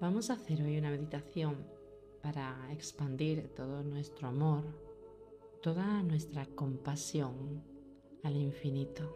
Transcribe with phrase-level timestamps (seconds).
[0.00, 1.66] Vamos a hacer hoy una meditación
[2.22, 4.64] para expandir todo nuestro amor,
[5.60, 7.62] toda nuestra compasión
[8.22, 9.14] al infinito.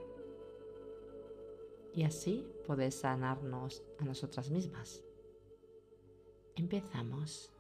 [1.94, 5.02] Y así poder sanarnos a nosotras mismas.
[6.56, 7.53] Empezamos.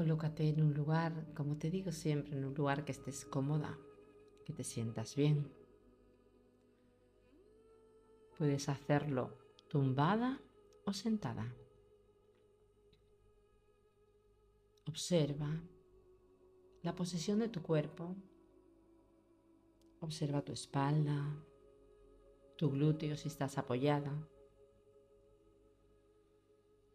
[0.00, 3.78] Colócate en un lugar, como te digo siempre, en un lugar que estés cómoda,
[4.46, 5.52] que te sientas bien.
[8.38, 9.36] Puedes hacerlo
[9.68, 10.40] tumbada
[10.86, 11.54] o sentada.
[14.88, 15.60] Observa
[16.80, 18.16] la posición de tu cuerpo.
[20.00, 21.44] Observa tu espalda,
[22.56, 24.26] tu glúteo si estás apoyada,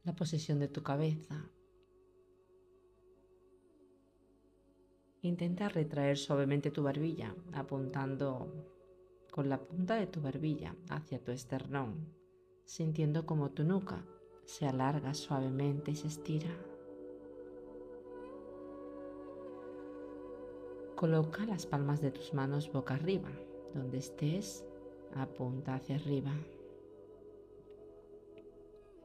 [0.04, 1.52] la posición de tu cabeza
[5.26, 8.48] Intenta retraer suavemente tu barbilla, apuntando
[9.32, 12.14] con la punta de tu barbilla hacia tu esternón,
[12.64, 14.06] sintiendo como tu nuca
[14.44, 16.56] se alarga suavemente y se estira.
[20.96, 23.32] Coloca las palmas de tus manos boca arriba,
[23.74, 24.64] donde estés,
[25.16, 26.34] apunta hacia arriba.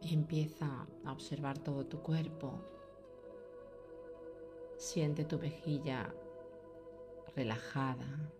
[0.02, 2.60] empieza a observar todo tu cuerpo,
[4.80, 6.10] Siente tu mejilla
[7.36, 8.32] relajada.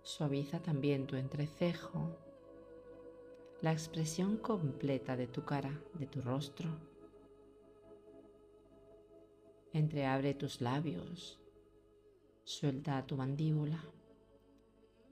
[0.00, 2.16] Suaviza también tu entrecejo,
[3.60, 6.70] la expresión completa de tu cara, de tu rostro.
[9.74, 11.38] Entreabre tus labios,
[12.42, 13.84] suelta tu mandíbula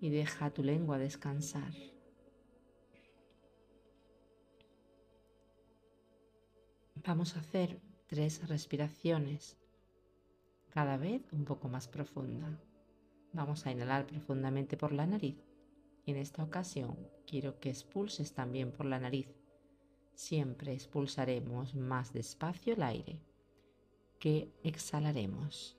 [0.01, 1.75] y deja tu lengua descansar.
[7.05, 9.57] Vamos a hacer tres respiraciones,
[10.69, 12.61] cada vez un poco más profunda.
[13.33, 15.39] Vamos a inhalar profundamente por la nariz
[16.05, 16.95] y en esta ocasión
[17.27, 19.29] quiero que expulses también por la nariz.
[20.15, 23.19] Siempre expulsaremos más despacio el aire
[24.19, 25.79] que exhalaremos.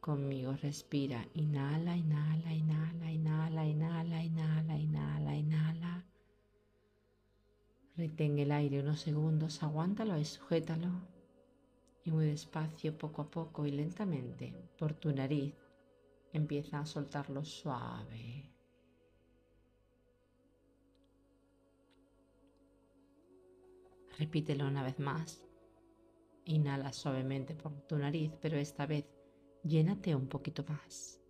[0.00, 5.95] Conmigo respira, inhala, inhala, inhala, inhala, inhala, inhala, inhala, inhala.
[7.96, 10.90] Retén el aire unos segundos, aguántalo y sujétalo.
[12.04, 15.54] Y muy despacio, poco a poco y lentamente, por tu nariz,
[16.32, 18.52] empieza a soltarlo suave.
[24.18, 25.42] Repítelo una vez más.
[26.44, 29.06] Inhala suavemente por tu nariz, pero esta vez
[29.62, 31.20] llénate un poquito más.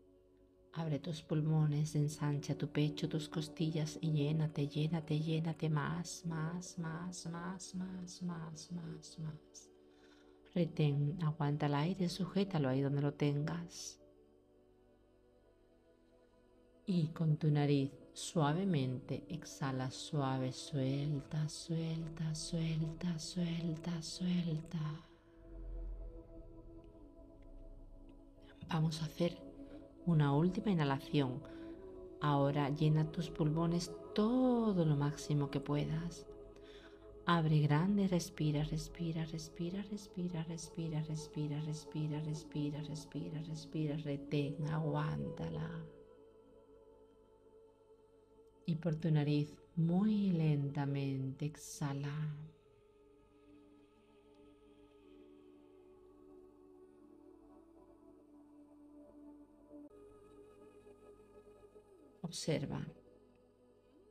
[0.79, 7.27] Abre tus pulmones, ensancha tu pecho, tus costillas y llénate, llénate, llénate más, más, más,
[7.29, 9.71] más, más, más, más, más.
[10.55, 13.99] Retén, aguanta el aire, sujétalo ahí donde lo tengas.
[16.85, 25.01] Y con tu nariz suavemente exhala suave, suelta, suelta, suelta, suelta, suelta.
[28.69, 29.46] Vamos a hacer
[30.07, 31.43] una última inhalación.
[32.21, 36.27] Ahora llena tus pulmones todo lo máximo que puedas.
[37.27, 45.69] Abre grande, respira, respira, respira, respira, respira, respira, respira, respira, respira, respira, retén, aguántala.
[48.65, 52.37] Y por tu nariz muy lentamente exhala.
[62.27, 62.85] Observa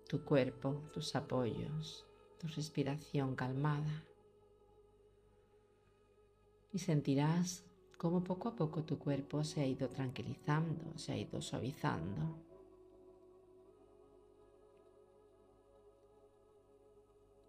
[0.07, 2.05] tu cuerpo, tus apoyos,
[2.39, 4.05] tu respiración calmada
[6.71, 7.65] y sentirás
[7.97, 12.39] cómo poco a poco tu cuerpo se ha ido tranquilizando, se ha ido suavizando.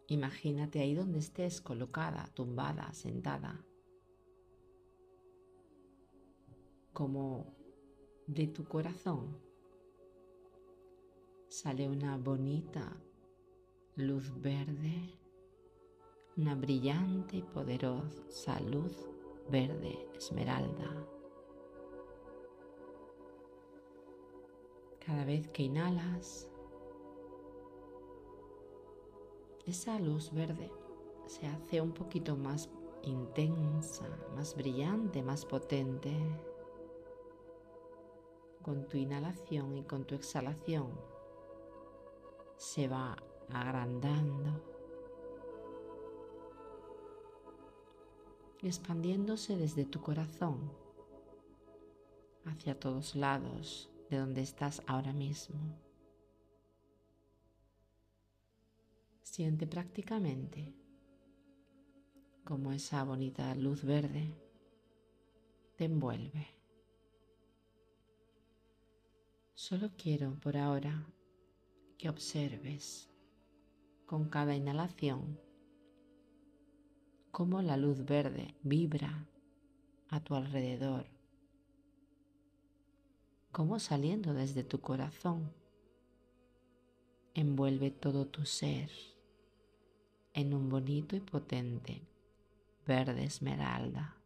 [0.08, 3.64] Imagínate ahí donde estés colocada, tumbada, sentada,
[6.92, 7.54] como
[8.26, 9.45] de tu corazón
[11.56, 12.92] sale una bonita
[13.94, 15.18] luz verde,
[16.36, 19.08] una brillante y poderosa luz
[19.48, 21.08] verde esmeralda.
[25.06, 26.46] Cada vez que inhalas,
[29.64, 30.70] esa luz verde
[31.24, 32.68] se hace un poquito más
[33.02, 34.06] intensa,
[34.36, 36.12] más brillante, más potente.
[38.60, 41.15] Con tu inhalación y con tu exhalación
[42.56, 43.16] se va
[43.52, 44.76] agrandando.
[48.66, 50.72] expandiéndose desde tu corazón
[52.44, 55.78] hacia todos lados de donde estás ahora mismo.
[59.22, 60.74] Siente prácticamente
[62.44, 64.32] como esa bonita luz verde
[65.76, 66.46] te envuelve.
[69.54, 71.06] Solo quiero por ahora
[71.98, 73.08] que observes
[74.06, 75.38] con cada inhalación
[77.30, 79.28] cómo la luz verde vibra
[80.08, 81.06] a tu alrededor,
[83.52, 85.52] cómo saliendo desde tu corazón
[87.34, 88.90] envuelve todo tu ser
[90.32, 92.06] en un bonito y potente
[92.86, 94.16] verde esmeralda.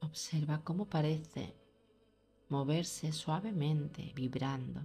[0.00, 1.65] Observa cómo parece
[2.48, 4.82] moverse suavemente, vibrando,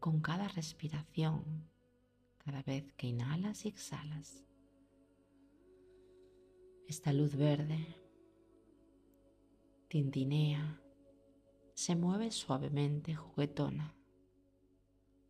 [0.00, 1.68] con cada respiración,
[2.38, 4.44] cada vez que inhalas y exhalas.
[6.88, 8.02] Esta luz verde
[9.88, 10.80] tintinea,
[11.74, 13.94] se mueve suavemente, juguetona.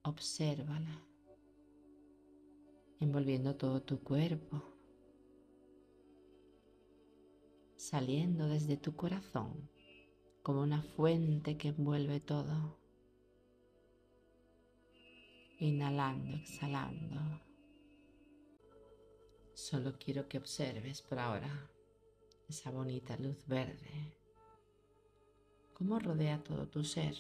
[0.03, 1.05] Obsérvala,
[3.01, 4.63] envolviendo todo tu cuerpo,
[7.77, 9.69] saliendo desde tu corazón
[10.47, 12.79] como una fuente que envuelve todo.
[15.59, 17.21] Inhalando, exhalando.
[19.55, 21.69] Solo quiero que observes por ahora
[22.49, 24.17] esa bonita luz verde,
[25.75, 27.17] cómo rodea todo tu ser.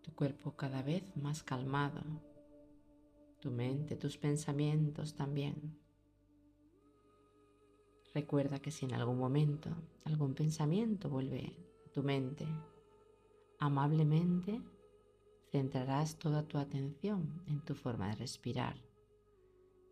[0.00, 2.00] Tu cuerpo cada vez más calmado,
[3.38, 5.78] tu mente, tus pensamientos también.
[8.12, 9.70] Recuerda que si en algún momento
[10.04, 12.46] algún pensamiento vuelve a tu mente,
[13.58, 14.60] amablemente
[15.50, 18.76] centrarás toda tu atención en tu forma de respirar,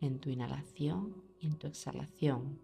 [0.01, 2.59] en tu inhalación y en tu exhalación,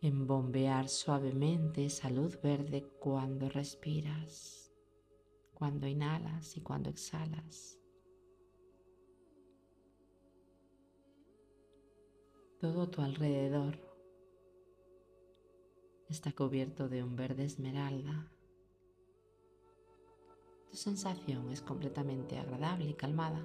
[0.00, 4.72] en bombear suavemente esa luz verde cuando respiras,
[5.54, 7.81] cuando inhalas y cuando exhalas.
[12.62, 13.76] Todo tu alrededor
[16.08, 18.30] está cubierto de un verde esmeralda.
[20.70, 23.42] Tu sensación es completamente agradable y calmada.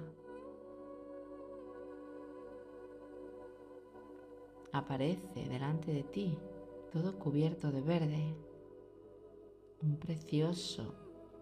[4.72, 6.38] Aparece delante de ti,
[6.92, 8.36] todo cubierto de verde,
[9.82, 10.94] un precioso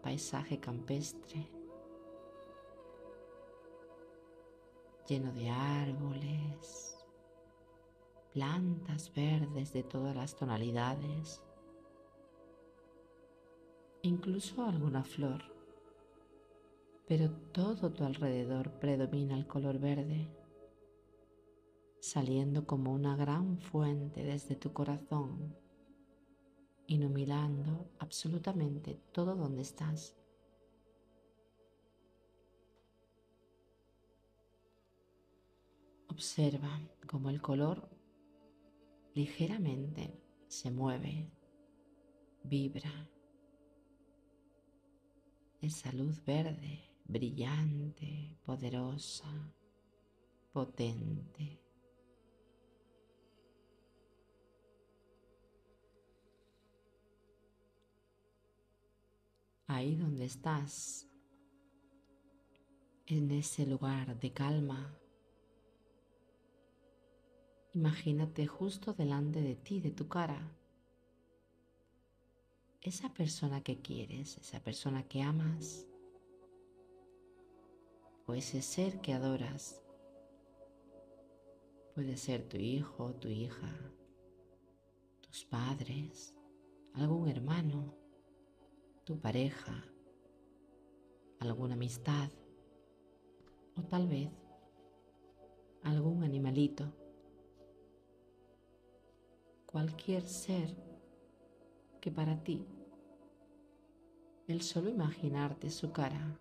[0.02, 1.46] paisaje campestre,
[5.06, 6.96] lleno de árboles,
[8.36, 11.42] plantas verdes de todas las tonalidades,
[14.02, 15.42] incluso alguna flor,
[17.08, 20.28] pero todo tu alrededor predomina el color verde,
[21.98, 25.56] saliendo como una gran fuente desde tu corazón,
[26.88, 30.14] iluminando absolutamente todo donde estás.
[36.10, 37.95] Observa cómo el color
[39.16, 41.32] ligeramente se mueve,
[42.44, 43.10] vibra.
[45.62, 49.54] Esa luz verde, brillante, poderosa,
[50.52, 51.58] potente.
[59.66, 61.08] Ahí donde estás,
[63.06, 64.94] en ese lugar de calma,
[67.76, 70.40] Imagínate justo delante de ti, de tu cara,
[72.80, 75.86] esa persona que quieres, esa persona que amas,
[78.24, 79.82] o ese ser que adoras.
[81.94, 83.70] Puede ser tu hijo, tu hija,
[85.20, 86.34] tus padres,
[86.94, 87.94] algún hermano,
[89.04, 89.84] tu pareja,
[91.40, 92.30] alguna amistad
[93.76, 94.30] o tal vez
[95.82, 97.05] algún animalito
[99.76, 100.74] cualquier ser
[102.00, 102.66] que para ti.
[104.48, 106.40] El solo imaginarte su cara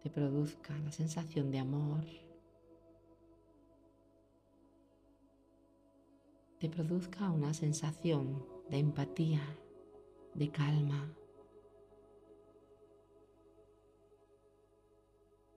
[0.00, 2.04] te produzca la sensación de amor,
[6.60, 9.42] te produzca una sensación de empatía,
[10.34, 11.12] de calma.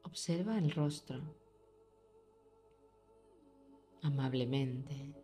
[0.01, 1.21] Observa el rostro
[4.01, 5.22] amablemente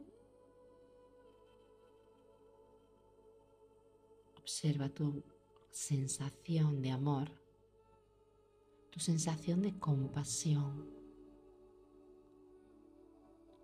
[4.49, 5.23] Observa tu
[5.69, 7.29] sensación de amor
[8.89, 10.89] tu sensación de compasión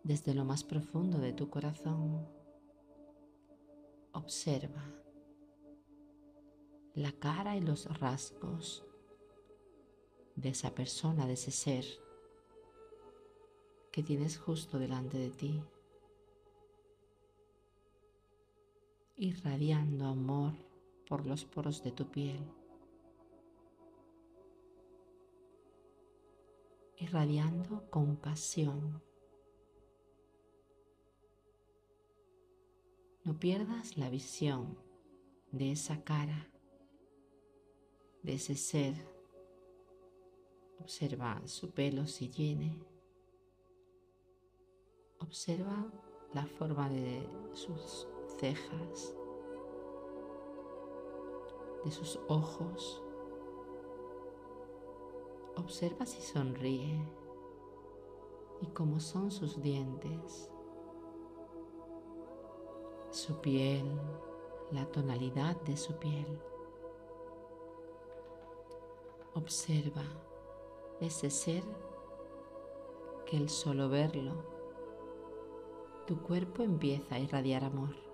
[0.04, 2.30] desde lo más profundo de tu corazón.
[4.12, 4.86] Observa
[6.94, 8.86] la cara y los rasgos
[10.36, 11.84] de esa persona, de ese ser
[13.92, 15.64] que tienes justo delante de ti,
[19.16, 20.75] irradiando amor
[21.08, 22.40] por los poros de tu piel,
[26.98, 29.02] irradiando compasión.
[33.24, 34.78] No pierdas la visión
[35.52, 36.48] de esa cara,
[38.22, 38.94] de ese ser.
[40.80, 42.80] Observa su pelo si llene.
[45.20, 45.92] Observa
[46.34, 48.08] la forma de sus
[48.38, 49.16] cejas,
[51.86, 53.02] de sus ojos.
[55.56, 57.00] Observa si sonríe
[58.62, 60.52] y cómo son sus dientes,
[63.12, 63.86] su piel,
[64.72, 66.40] la tonalidad de su piel.
[69.36, 70.04] Observa
[71.00, 71.64] ese ser
[73.26, 74.34] que el solo verlo,
[76.08, 78.05] tu cuerpo empieza a irradiar amor.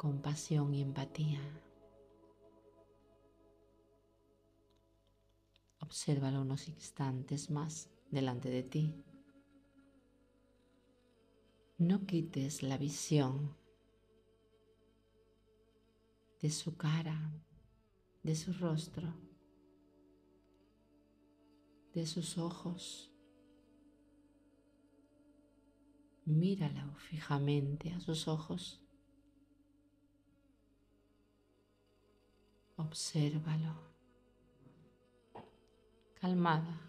[0.00, 1.42] Compasión y empatía.
[5.80, 8.94] Obsérvalo unos instantes más delante de ti.
[11.76, 13.54] No quites la visión
[16.40, 17.34] de su cara,
[18.22, 19.12] de su rostro,
[21.92, 23.12] de sus ojos.
[26.24, 28.82] Míralo fijamente a sus ojos.
[32.80, 33.74] Obsérvalo.
[36.14, 36.80] Calmada.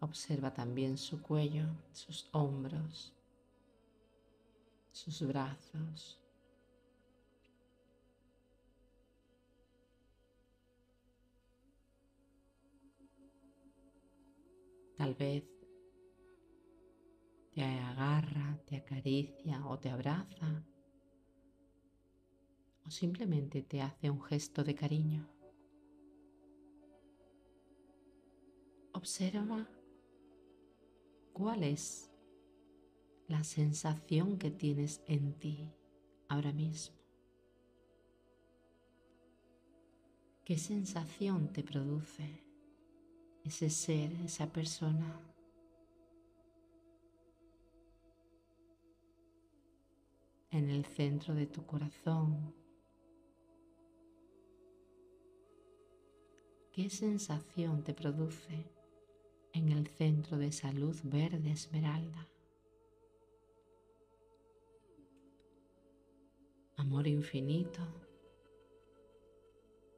[0.00, 3.12] Observa también su cuello, sus hombros,
[4.90, 6.18] sus brazos.
[14.96, 15.55] Tal vez
[17.56, 20.62] te agarra, te acaricia o te abraza
[22.84, 25.26] o simplemente te hace un gesto de cariño.
[28.92, 29.66] Observa
[31.32, 32.10] cuál es
[33.26, 35.72] la sensación que tienes en ti
[36.28, 36.94] ahora mismo.
[40.44, 42.44] ¿Qué sensación te produce
[43.44, 45.35] ese ser, esa persona?
[50.56, 52.54] En el centro de tu corazón.
[56.72, 58.64] ¿Qué sensación te produce
[59.52, 62.28] en el centro de esa luz verde esmeralda?
[66.76, 67.80] Amor infinito,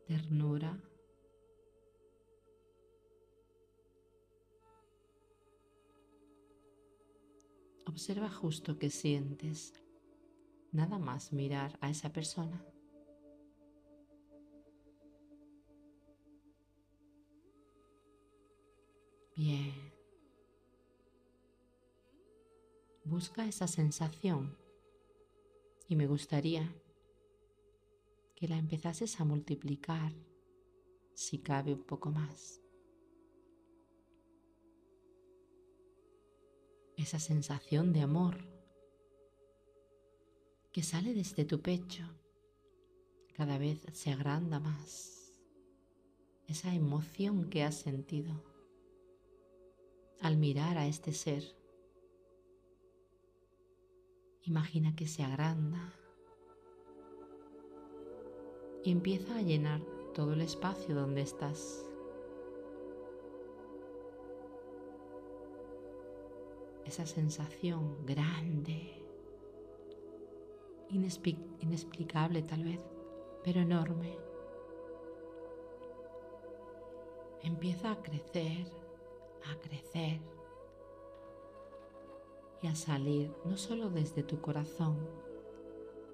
[0.06, 0.80] ternura.
[7.86, 9.72] Observa justo qué sientes
[10.72, 12.64] nada más mirar a esa persona.
[19.34, 19.72] Bien.
[23.04, 24.58] Busca esa sensación
[25.88, 26.74] y me gustaría
[28.34, 30.12] que la empezases a multiplicar
[31.14, 32.60] si cabe un poco más.
[36.96, 38.47] Esa sensación de amor
[40.78, 42.04] que sale desde tu pecho
[43.36, 45.32] cada vez se agranda más.
[46.46, 48.32] Esa emoción que has sentido
[50.20, 51.42] al mirar a este ser.
[54.44, 55.92] Imagina que se agranda
[58.84, 59.82] y empieza a llenar
[60.14, 61.84] todo el espacio donde estás.
[66.84, 69.07] Esa sensación grande
[70.90, 72.80] inexplicable tal vez,
[73.44, 74.16] pero enorme.
[77.42, 78.66] Empieza a crecer,
[79.50, 80.20] a crecer
[82.62, 84.98] y a salir no solo desde tu corazón,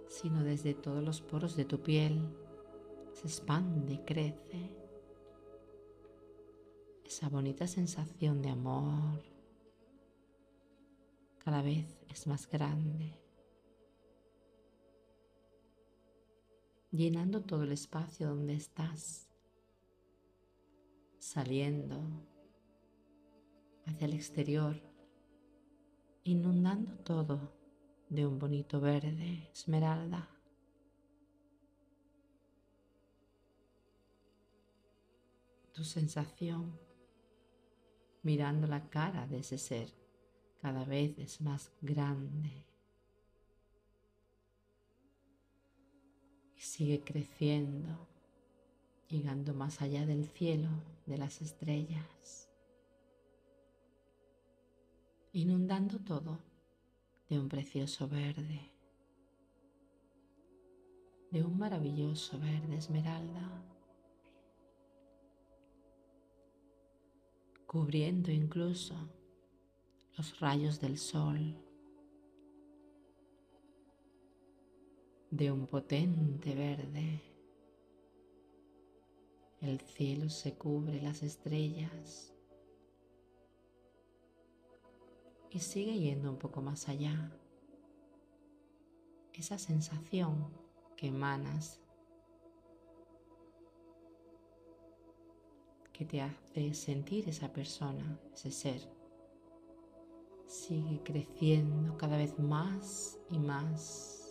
[0.08, 2.20] sino desde todos los poros de tu piel.
[3.12, 4.76] Se expande crece.
[7.04, 9.22] Esa bonita sensación de amor,
[11.38, 13.14] cada vez es más grande,
[16.94, 19.28] llenando todo el espacio donde estás,
[21.18, 22.00] saliendo
[23.84, 24.80] hacia el exterior,
[26.22, 27.52] inundando todo
[28.08, 30.28] de un bonito verde esmeralda.
[35.72, 36.78] Tu sensación
[38.22, 39.92] mirando la cara de ese ser
[40.60, 42.64] cada vez es más grande
[46.74, 48.08] sigue creciendo,
[49.08, 50.68] llegando más allá del cielo,
[51.06, 52.50] de las estrellas,
[55.32, 56.40] inundando todo
[57.28, 58.72] de un precioso verde,
[61.30, 63.62] de un maravilloso verde esmeralda,
[67.68, 68.96] cubriendo incluso
[70.16, 71.56] los rayos del sol,
[75.36, 77.20] de un potente verde.
[79.60, 82.32] El cielo se cubre las estrellas
[85.50, 87.32] y sigue yendo un poco más allá.
[89.32, 90.52] Esa sensación
[90.96, 91.80] que emanas,
[95.92, 98.88] que te hace sentir esa persona, ese ser,
[100.46, 104.23] sigue creciendo cada vez más y más,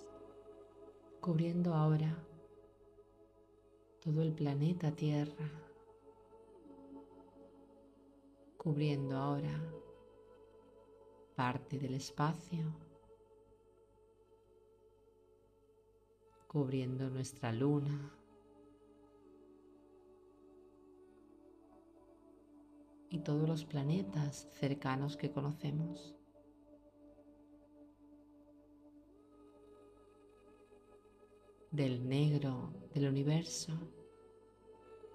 [1.24, 2.14] cubriendo ahora
[4.04, 5.50] todo el planeta Tierra,
[8.58, 9.58] cubriendo ahora
[11.34, 12.66] parte del espacio,
[16.46, 18.20] cubriendo nuestra luna.
[23.10, 26.16] y todos los planetas cercanos que conocemos.
[31.74, 33.74] Del negro del universo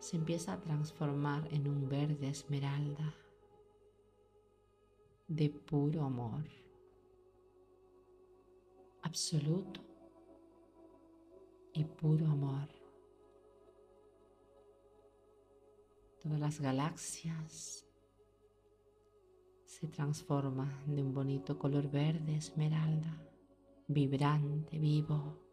[0.00, 3.14] se empieza a transformar en un verde esmeralda
[5.28, 6.42] de puro amor,
[9.02, 9.80] absoluto
[11.74, 12.68] y puro amor.
[16.20, 17.86] Todas las galaxias
[19.64, 23.16] se transforman de un bonito color verde esmeralda,
[23.86, 25.47] vibrante, vivo,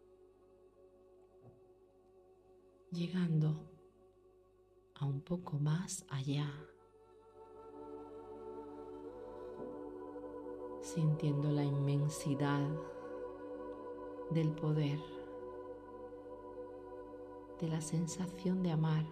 [2.96, 3.54] llegando
[4.96, 6.50] a un poco más allá
[10.80, 12.66] sintiendo la inmensidad
[14.30, 15.00] del poder,
[17.60, 19.06] de la sensación de amar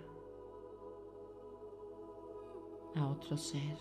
[2.96, 3.78] a otro ser.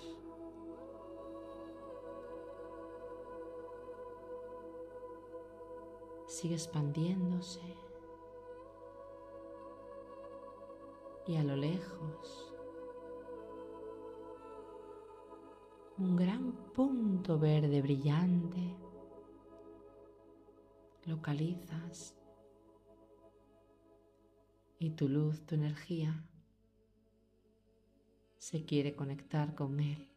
[6.27, 7.61] Sigue expandiéndose
[11.27, 12.53] y a lo lejos
[15.99, 18.77] un gran punto verde brillante.
[21.05, 22.17] Localizas
[24.79, 26.25] y tu luz, tu energía
[28.39, 30.09] se quiere conectar con él,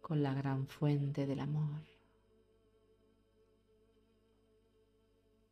[0.00, 1.82] con la gran fuente del amor,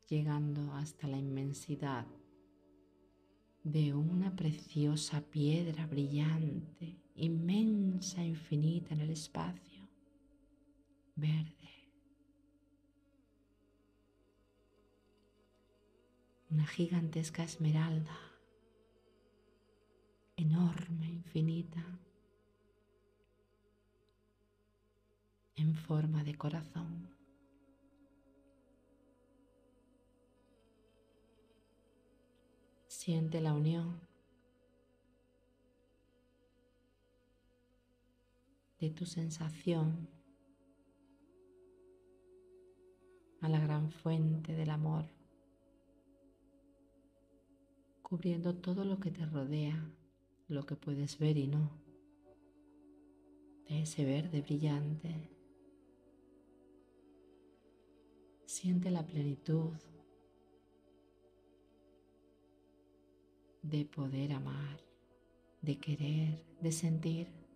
[0.09, 2.06] llegando hasta la inmensidad
[3.66, 9.88] de una preciosa piedra brillante inmensa, infinita en el espacio,
[11.16, 11.52] verde.
[16.48, 18.16] Una gigantesca esmeralda,
[20.37, 21.85] enorme, infinita,
[25.57, 27.15] en forma de corazón.
[33.07, 34.01] Siente la unión
[38.81, 40.09] de tu sensación
[43.42, 45.05] a la gran fuente del amor,
[48.03, 49.88] cubriendo todo lo que te rodea,
[50.49, 51.71] lo que puedes ver y no,
[53.69, 55.31] de ese verde brillante.
[58.47, 59.77] Siente la plenitud
[63.70, 64.81] de poder amar,
[65.62, 67.46] de querer, de sentir.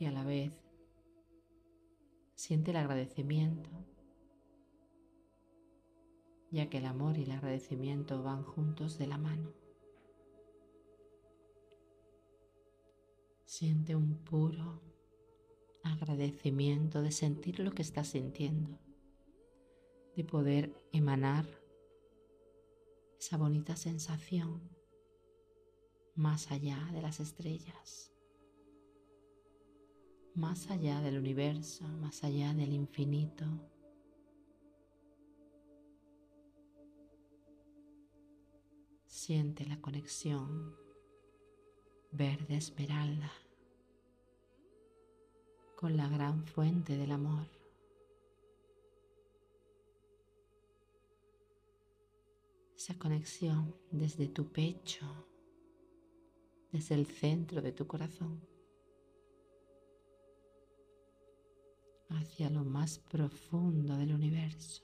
[0.00, 0.50] y a la vez
[2.34, 3.68] siente el agradecimiento,
[6.50, 9.52] ya que el amor y el agradecimiento van juntos de la mano.
[13.44, 14.80] Siente un puro
[15.84, 18.78] agradecimiento de sentir lo que estás sintiendo,
[20.20, 21.46] de poder emanar
[23.18, 24.60] esa bonita sensación
[26.14, 28.12] más allá de las estrellas,
[30.34, 33.46] más allá del universo, más allá del infinito.
[39.06, 40.76] Siente la conexión
[42.12, 43.32] verde esmeralda
[45.76, 47.59] con la gran fuente del amor.
[52.98, 55.06] Conexión desde tu pecho,
[56.72, 58.40] desde el centro de tu corazón,
[62.08, 64.82] hacia lo más profundo del universo.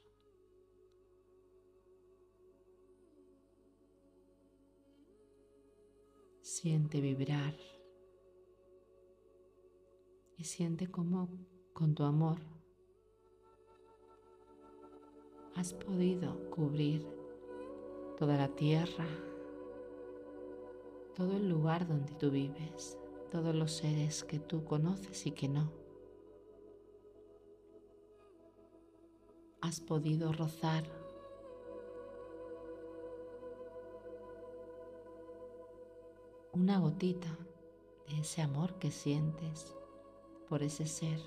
[6.41, 7.55] Siente vibrar
[10.39, 11.29] y siente cómo
[11.73, 12.39] con tu amor
[15.55, 17.16] has podido cubrir
[18.17, 19.07] toda la tierra,
[21.15, 22.99] todo el lugar donde tú vives,
[23.31, 25.71] todos los seres que tú conoces y que no.
[29.61, 30.85] Has podido rozar
[36.53, 37.37] una gotita
[38.09, 39.75] de ese amor que sientes
[40.49, 41.21] por ese ser.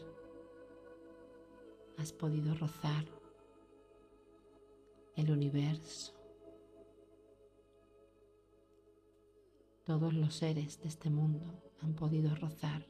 [1.98, 3.06] Has podido rozar
[5.16, 6.19] el universo.
[9.90, 12.86] Todos los seres de este mundo han podido rozar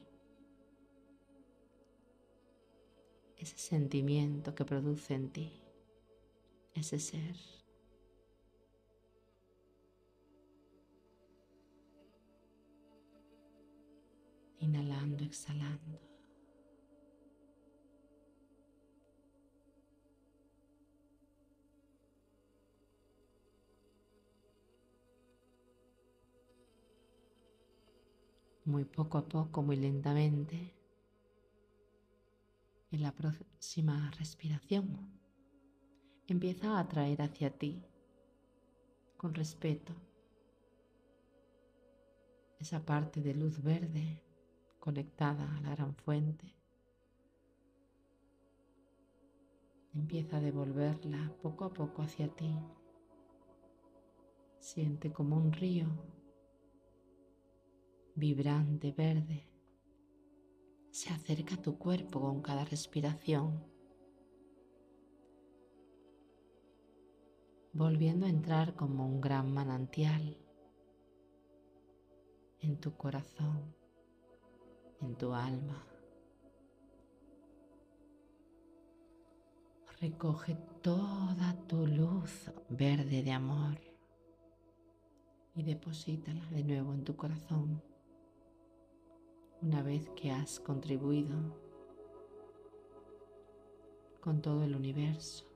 [3.38, 5.62] ese sentimiento que produce en ti
[6.74, 7.36] ese ser.
[14.58, 16.09] Inhalando, exhalando.
[28.70, 30.74] Muy poco a poco, muy lentamente.
[32.92, 35.10] En la próxima respiración,
[36.28, 37.82] empieza a atraer hacia ti,
[39.16, 39.92] con respeto,
[42.58, 44.22] esa parte de luz verde
[44.78, 46.54] conectada a la gran fuente.
[49.94, 52.54] Empieza a devolverla poco a poco hacia ti.
[54.58, 55.88] Siente como un río
[58.14, 59.46] vibrante verde.
[60.90, 63.62] Se acerca a tu cuerpo con cada respiración,
[67.72, 70.36] volviendo a entrar como un gran manantial
[72.58, 73.74] en tu corazón,
[75.00, 75.86] en tu alma.
[80.00, 83.78] Recoge toda tu luz verde de amor
[85.54, 87.82] y deposítala de nuevo en tu corazón
[89.62, 91.36] una vez que has contribuido
[94.20, 95.46] con todo el universo.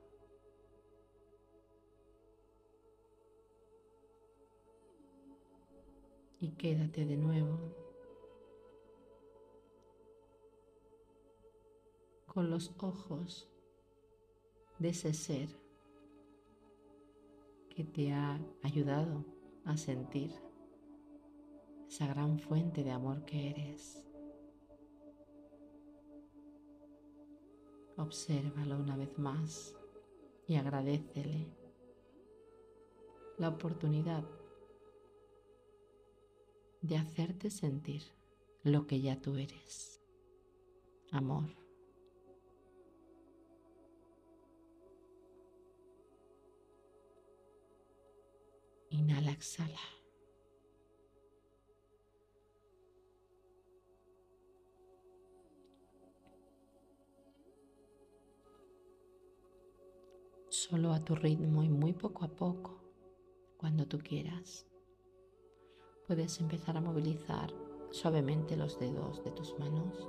[6.40, 7.58] Y quédate de nuevo
[12.26, 13.48] con los ojos
[14.78, 15.48] de ese ser
[17.70, 19.24] que te ha ayudado
[19.64, 20.32] a sentir
[21.94, 24.04] esa gran fuente de amor que eres.
[27.96, 29.76] Obsérvalo una vez más
[30.48, 31.46] y agradecele
[33.38, 34.24] la oportunidad
[36.82, 38.02] de hacerte sentir
[38.64, 40.02] lo que ya tú eres.
[41.12, 41.48] Amor.
[48.90, 50.03] Inhala, exhala.
[60.68, 62.80] Solo a tu ritmo y muy poco a poco,
[63.58, 64.66] cuando tú quieras.
[66.06, 67.52] Puedes empezar a movilizar
[67.90, 70.08] suavemente los dedos de tus manos,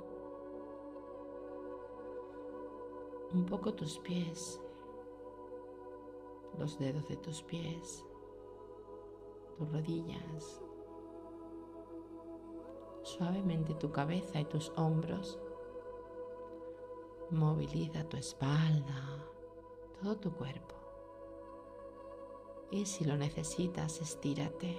[3.34, 4.58] un poco tus pies,
[6.58, 8.02] los dedos de tus pies,
[9.58, 10.62] tus rodillas,
[13.02, 15.38] suavemente tu cabeza y tus hombros.
[17.30, 19.26] Moviliza tu espalda,
[20.00, 20.74] todo tu cuerpo.
[22.70, 24.76] Y si lo necesitas, estírate.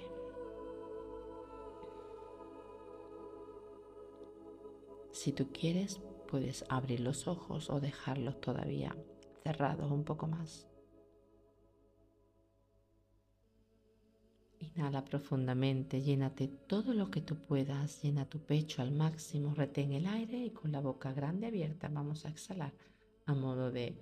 [5.12, 8.96] Si tú quieres, puedes abrir los ojos o dejarlos todavía
[9.44, 10.68] cerrados un poco más.
[14.60, 20.06] Inhala profundamente, llénate todo lo que tú puedas, llena tu pecho al máximo, retén el
[20.06, 22.74] aire y con la boca grande abierta vamos a exhalar
[23.26, 23.98] a modo de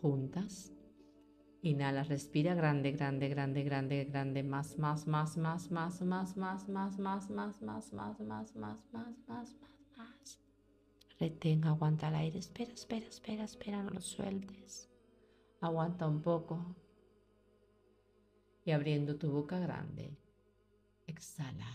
[0.00, 0.72] juntas.
[1.62, 6.98] Inhala, respira grande, grande, grande, grande, grande, más, más, más, más, más, más, más, más,
[6.98, 6.98] más,
[7.30, 9.56] más, más, más, más, más, más, más, más,
[9.96, 10.40] más.
[11.18, 14.88] Retén, aguanta el aire, espera, espera, espera, espera, no lo sueltes.
[15.60, 16.76] Aguanta un poco.
[18.64, 20.16] Y abriendo tu boca grande,
[21.06, 21.66] exhala.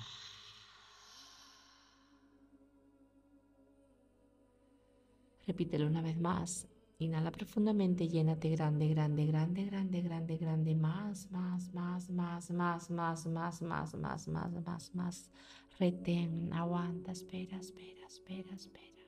[5.45, 6.67] Repítelo una vez más.
[6.97, 13.27] Inhala profundamente, llénate grande, grande, grande, grande, grande, grande, más, más, más, más, más, más,
[13.27, 15.29] más, más, más, más, más, más.
[15.77, 19.03] Retén, aguanta, espera, espera, espera, espera.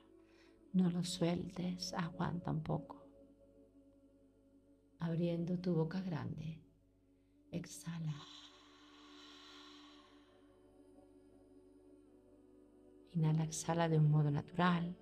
[0.74, 3.06] No lo sueltes, aguanta un poco.
[4.98, 6.62] Abriendo tu boca grande,
[7.50, 8.14] exhala.
[13.14, 14.94] Inhala, exhala de un modo natural,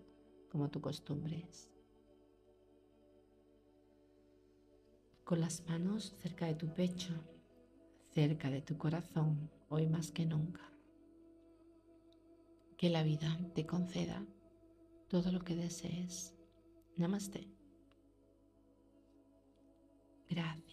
[0.49, 1.49] como tu costumbre
[5.27, 7.13] con las manos cerca de tu pecho,
[8.15, 10.63] cerca de tu corazón, hoy más que nunca.
[12.79, 14.25] Que la vida te conceda
[15.09, 16.33] todo lo que desees.
[16.97, 17.51] Namaste.
[20.29, 20.66] Gracias.